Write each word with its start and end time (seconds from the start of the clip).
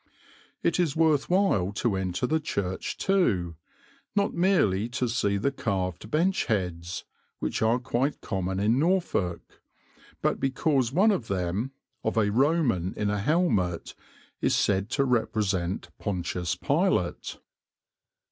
It 0.63 0.79
is 0.79 0.95
worth 0.95 1.29
while 1.29 1.71
to 1.73 1.95
enter 1.95 2.25
the 2.25 2.39
church 2.39 2.97
too, 2.97 3.55
not 4.15 4.33
merely 4.33 4.89
to 4.89 5.07
see 5.07 5.37
the 5.37 5.51
carved 5.51 6.09
bench 6.09 6.45
heads, 6.45 7.03
which 7.37 7.61
are 7.61 7.77
quite 7.77 8.19
common 8.19 8.59
in 8.59 8.79
Norfolk, 8.79 9.61
but 10.23 10.39
because 10.39 10.91
one 10.91 11.11
of 11.11 11.27
them, 11.27 11.73
of 12.03 12.17
a 12.17 12.31
Roman 12.31 12.95
in 12.97 13.11
a 13.11 13.19
helmet, 13.19 13.93
is 14.41 14.55
said 14.55 14.89
to 14.89 15.03
represent 15.05 15.91
Pontius 15.99 16.55
Pilate. 16.55 17.37